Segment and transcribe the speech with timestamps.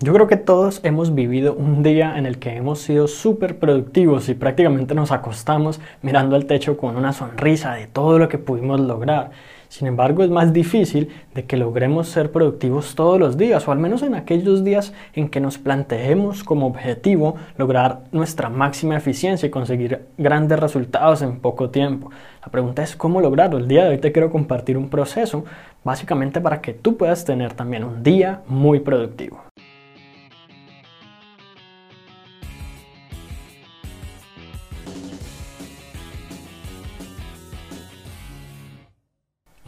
[0.00, 4.28] Yo creo que todos hemos vivido un día en el que hemos sido súper productivos
[4.28, 8.78] y prácticamente nos acostamos mirando al techo con una sonrisa de todo lo que pudimos
[8.78, 9.32] lograr.
[9.68, 13.80] Sin embargo, es más difícil de que logremos ser productivos todos los días, o al
[13.80, 19.50] menos en aquellos días en que nos planteemos como objetivo lograr nuestra máxima eficiencia y
[19.50, 22.12] conseguir grandes resultados en poco tiempo.
[22.40, 23.58] La pregunta es cómo lograrlo.
[23.58, 25.44] El día de hoy te quiero compartir un proceso
[25.82, 29.42] básicamente para que tú puedas tener también un día muy productivo.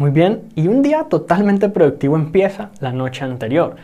[0.01, 3.77] Muy bien, y un día totalmente productivo empieza la noche anterior,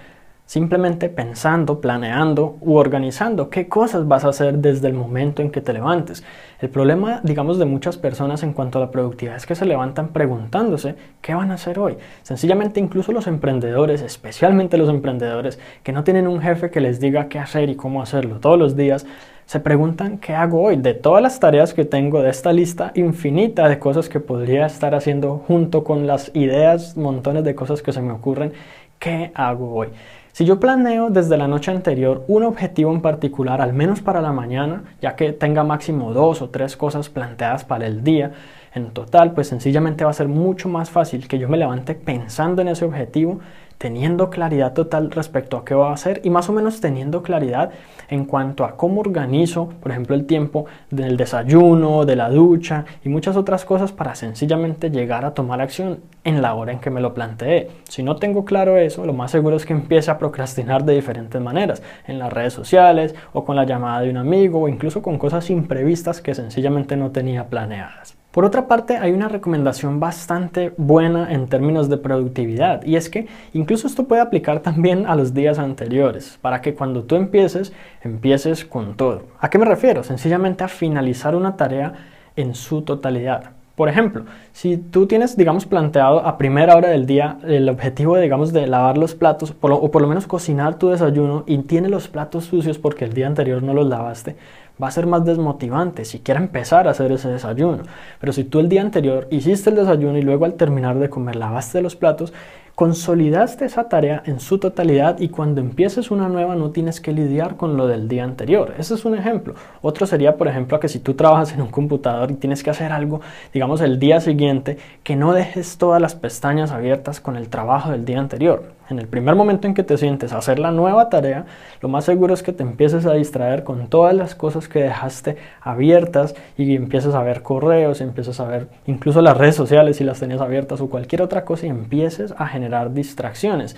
[0.47, 5.61] simplemente pensando, planeando u organizando qué cosas vas a hacer desde el momento en que
[5.61, 6.23] te levantes.
[6.61, 10.09] El problema, digamos, de muchas personas en cuanto a la productividad es que se levantan
[10.09, 11.97] preguntándose qué van a hacer hoy.
[12.23, 17.29] Sencillamente incluso los emprendedores, especialmente los emprendedores que no tienen un jefe que les diga
[17.29, 19.05] qué hacer y cómo hacerlo todos los días,
[19.47, 23.69] se preguntan qué hago hoy de todas las tareas que tengo de esta lista infinita
[23.69, 28.03] de cosas que podría estar haciendo junto con las ideas, montones de cosas que se
[28.03, 28.53] me ocurren,
[28.99, 29.89] ¿qué hago hoy?
[30.37, 34.33] Si yo planeo desde la noche anterior un objetivo en particular, al menos para la
[34.33, 38.33] mañana, ya que tenga máximo dos o tres cosas planteadas para el día,
[38.75, 42.61] en total, pues sencillamente va a ser mucho más fácil que yo me levante pensando
[42.61, 43.41] en ese objetivo
[43.79, 47.71] teniendo claridad total respecto a qué va a hacer y más o menos teniendo claridad
[48.09, 53.09] en cuanto a cómo organizo, por ejemplo, el tiempo del desayuno, de la ducha y
[53.09, 57.01] muchas otras cosas para sencillamente llegar a tomar acción en la hora en que me
[57.01, 57.71] lo planteé.
[57.89, 61.41] Si no tengo claro eso, lo más seguro es que empiece a procrastinar de diferentes
[61.41, 65.19] maneras, en las redes sociales o con la llamada de un amigo o incluso con
[65.19, 68.17] cosas imprevistas que sencillamente no tenía planeadas.
[68.37, 73.29] Por otra parte, hay una recomendación bastante buena en términos de productividad y es que
[73.55, 78.67] incluso esto puede aplicar también a los días anteriores, para que cuando tú empieces, empieces
[78.67, 79.23] con todo.
[79.41, 80.05] ¿A qué me refiero?
[80.05, 81.95] Sencillamente a finalizar una tarea
[82.37, 83.53] en su totalidad.
[83.75, 88.53] Por ejemplo, si tú tienes, digamos, planteado a primera hora del día el objetivo, digamos,
[88.53, 92.45] de lavar los platos o por lo menos cocinar tu desayuno y tienes los platos
[92.45, 94.37] sucios porque el día anterior no los lavaste,
[94.83, 97.85] va a ser más desmotivante si quieres empezar a hacer ese desayuno.
[98.21, 101.37] Pero si tú el día anterior hiciste el desayuno y luego al terminar de comer
[101.37, 102.33] lavaste los platos,
[102.77, 107.57] consolidaste esa tarea en su totalidad y cuando empieces una nueva no tienes que lidiar
[107.57, 108.75] con lo del día anterior.
[108.79, 109.55] Ese es un ejemplo.
[109.81, 112.93] Otro sería, por ejemplo, que si tú trabajas en un computador y tienes que hacer
[112.93, 113.23] algo,
[113.55, 118.05] digamos, el día siguiente, que no dejes todas las pestañas abiertas con el trabajo del
[118.05, 118.77] día anterior.
[118.89, 121.47] En el primer momento en que te sientes a hacer la nueva tarea,
[121.81, 125.39] lo más seguro es que te empieces a distraer con todas las cosas que dejaste
[125.61, 130.21] abiertas y empieces a ver correos, empieces a ver incluso las redes sociales si las
[130.21, 133.77] tenías abiertas o cualquier otra cosa y empieces a generar distracciones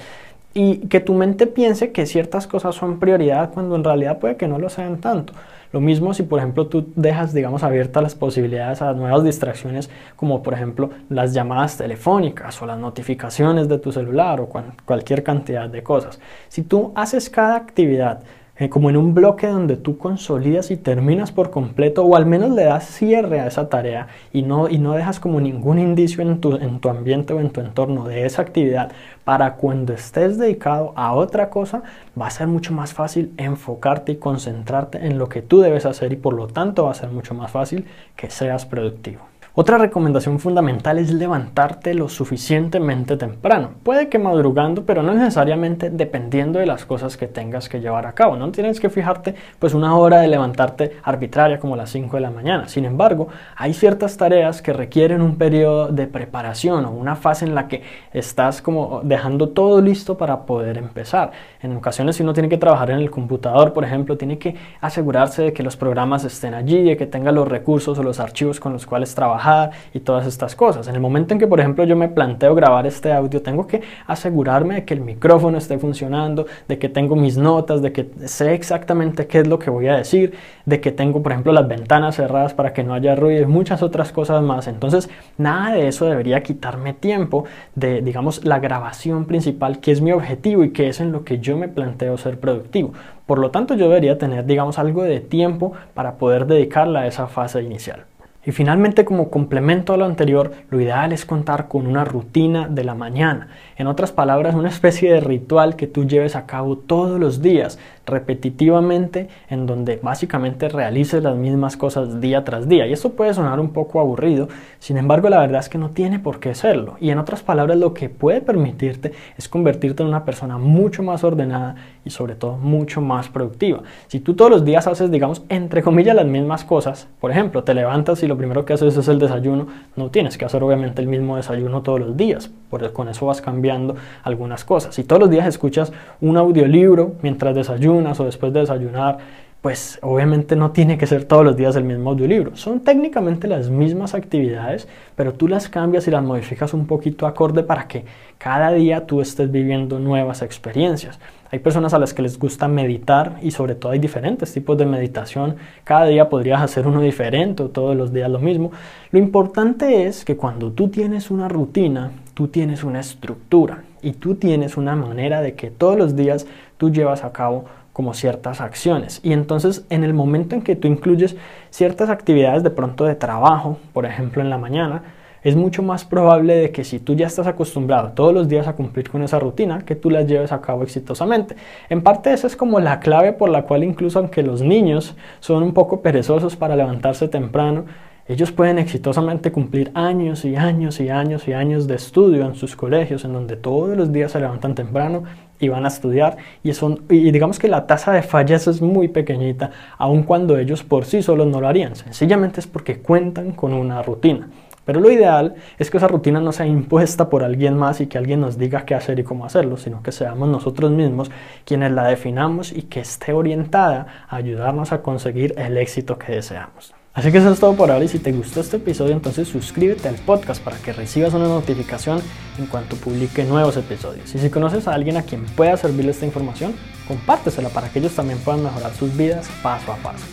[0.54, 4.49] y que tu mente piense que ciertas cosas son prioridad cuando en realidad puede que
[4.49, 5.32] no lo sean tanto.
[5.72, 10.43] Lo mismo si por ejemplo tú dejas digamos abiertas las posibilidades a nuevas distracciones como
[10.43, 14.48] por ejemplo las llamadas telefónicas o las notificaciones de tu celular o
[14.84, 16.19] cualquier cantidad de cosas.
[16.48, 18.21] Si tú haces cada actividad
[18.58, 22.50] eh, como en un bloque donde tú consolidas y terminas por completo o al menos
[22.50, 26.41] le das cierre a esa tarea y no, y no dejas como ningún indicio en
[26.41, 28.91] tu, en tu ambiente o en tu entorno de esa actividad
[29.24, 31.82] para cuando estés dedicado a otra cosa
[32.20, 36.12] va a ser mucho más fácil enfocarte y concentrarte en lo que tú debes hacer
[36.12, 37.84] y por lo tanto va a ser mucho más fácil
[38.16, 39.20] que seas productivo.
[39.60, 43.70] Otra recomendación fundamental es levantarte lo suficientemente temprano.
[43.82, 48.12] Puede que madrugando, pero no necesariamente dependiendo de las cosas que tengas que llevar a
[48.12, 48.36] cabo.
[48.36, 52.30] No tienes que fijarte pues una hora de levantarte arbitraria como las 5 de la
[52.30, 52.68] mañana.
[52.68, 57.56] Sin embargo, hay ciertas tareas que requieren un periodo de preparación o una fase en
[57.56, 57.82] la que
[58.12, 61.32] estás como dejando todo listo para poder empezar.
[61.60, 65.42] En ocasiones si uno tiene que trabajar en el computador, por ejemplo, tiene que asegurarse
[65.42, 68.72] de que los programas estén allí, de que tenga los recursos o los archivos con
[68.72, 69.47] los cuales trabajar
[69.94, 70.88] y todas estas cosas.
[70.88, 73.82] En el momento en que, por ejemplo, yo me planteo grabar este audio, tengo que
[74.06, 78.54] asegurarme de que el micrófono esté funcionando, de que tengo mis notas, de que sé
[78.54, 80.34] exactamente qué es lo que voy a decir,
[80.66, 83.83] de que tengo, por ejemplo, las ventanas cerradas para que no haya ruido y muchas
[83.83, 84.68] otras cosas más.
[84.68, 90.12] Entonces, nada de eso debería quitarme tiempo de, digamos, la grabación principal, que es mi
[90.12, 92.92] objetivo y que es en lo que yo me planteo ser productivo.
[93.27, 97.27] Por lo tanto, yo debería tener, digamos, algo de tiempo para poder dedicarla a esa
[97.27, 98.04] fase inicial.
[98.48, 102.83] Y finalmente, como complemento a lo anterior, lo ideal es contar con una rutina de
[102.83, 103.48] la mañana.
[103.77, 107.78] En otras palabras, una especie de ritual que tú lleves a cabo todos los días,
[108.06, 112.86] repetitivamente, en donde básicamente realices las mismas cosas día tras día.
[112.86, 114.48] Y eso puede sonar un poco aburrido,
[114.78, 116.97] sin embargo, la verdad es que no tiene por qué serlo.
[117.00, 121.22] Y en otras palabras, lo que puede permitirte es convertirte en una persona mucho más
[121.22, 123.83] ordenada y sobre todo mucho más productiva.
[124.06, 127.74] Si tú todos los días haces, digamos, entre comillas, las mismas cosas, por ejemplo, te
[127.74, 131.08] levantas y lo primero que haces es el desayuno, no tienes que hacer obviamente el
[131.08, 134.94] mismo desayuno todos los días, porque con eso vas cambiando algunas cosas.
[134.94, 139.18] Si todos los días escuchas un audiolibro mientras desayunas o después de desayunar,
[139.60, 142.57] pues obviamente no tiene que ser todos los días el mismo audiolibro.
[142.57, 147.65] Son técnicamente las mismas actividades, pero tú las cambias y las modificas un poquito acorde
[147.65, 148.05] para que
[148.39, 151.19] cada día tú estés viviendo nuevas experiencias.
[151.51, 154.87] Hay personas a las que les gusta meditar y sobre todo hay diferentes tipos de
[154.87, 155.57] meditación.
[155.83, 158.71] Cada día podrías hacer uno diferente o todos los días lo mismo.
[159.10, 164.37] Lo importante es que cuando tú tienes una rutina, tú tienes una estructura y tú
[164.37, 166.47] tienes una manera de que todos los días
[166.77, 167.65] tú llevas a cabo
[167.98, 169.18] como ciertas acciones.
[169.24, 171.34] Y entonces en el momento en que tú incluyes
[171.71, 175.03] ciertas actividades de pronto de trabajo, por ejemplo en la mañana,
[175.42, 178.77] es mucho más probable de que si tú ya estás acostumbrado todos los días a
[178.77, 181.56] cumplir con esa rutina, que tú las lleves a cabo exitosamente.
[181.89, 185.65] En parte esa es como la clave por la cual incluso aunque los niños son
[185.65, 187.86] un poco perezosos para levantarse temprano,
[188.28, 192.77] ellos pueden exitosamente cumplir años y años y años y años de estudio en sus
[192.77, 195.24] colegios, en donde todos los días se levantan temprano
[195.60, 196.37] y van a estudiar.
[196.63, 200.83] Y, son, y digamos que la tasa de fallas es muy pequeñita, aun cuando ellos
[200.83, 201.97] por sí solos no lo harían.
[201.97, 204.49] Sencillamente es porque cuentan con una rutina.
[204.89, 208.16] Pero lo ideal es que esa rutina no sea impuesta por alguien más y que
[208.16, 211.31] alguien nos diga qué hacer y cómo hacerlo, sino que seamos nosotros mismos
[211.66, 216.95] quienes la definamos y que esté orientada a ayudarnos a conseguir el éxito que deseamos.
[217.18, 220.06] Así que eso es todo por ahora y si te gustó este episodio entonces suscríbete
[220.06, 222.22] al podcast para que recibas una notificación
[222.59, 224.32] en cuanto publique nuevos episodios.
[224.36, 226.76] Y si conoces a alguien a quien pueda servirle esta información,
[227.09, 230.26] compártesela para que ellos también puedan mejorar sus vidas paso a paso.